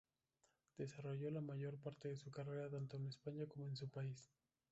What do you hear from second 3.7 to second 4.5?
su país.